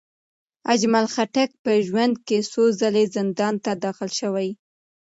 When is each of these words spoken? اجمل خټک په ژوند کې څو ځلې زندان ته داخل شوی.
اجمل 0.73 1.05
خټک 1.13 1.49
په 1.63 1.71
ژوند 1.87 2.13
کې 2.27 2.37
څو 2.51 2.63
ځلې 2.79 3.03
زندان 3.15 3.53
ته 3.63 3.71
داخل 3.85 4.09
شوی. 4.19 4.49